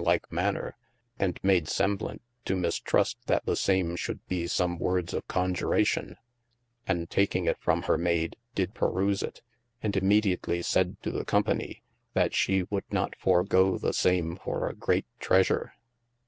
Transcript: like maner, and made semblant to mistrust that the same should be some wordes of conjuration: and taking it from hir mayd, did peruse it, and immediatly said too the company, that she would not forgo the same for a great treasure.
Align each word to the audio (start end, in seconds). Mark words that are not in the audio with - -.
like 0.00 0.30
maner, 0.30 0.76
and 1.18 1.40
made 1.42 1.66
semblant 1.66 2.22
to 2.44 2.54
mistrust 2.54 3.18
that 3.26 3.44
the 3.46 3.56
same 3.56 3.96
should 3.96 4.24
be 4.28 4.46
some 4.46 4.78
wordes 4.78 5.12
of 5.12 5.26
conjuration: 5.26 6.16
and 6.86 7.10
taking 7.10 7.46
it 7.46 7.58
from 7.58 7.82
hir 7.82 7.96
mayd, 7.98 8.36
did 8.54 8.72
peruse 8.74 9.24
it, 9.24 9.42
and 9.82 9.94
immediatly 9.94 10.64
said 10.64 10.96
too 11.02 11.10
the 11.10 11.24
company, 11.24 11.82
that 12.14 12.32
she 12.32 12.62
would 12.70 12.84
not 12.92 13.16
forgo 13.16 13.76
the 13.76 13.92
same 13.92 14.36
for 14.36 14.68
a 14.68 14.72
great 14.76 15.06
treasure. 15.18 15.72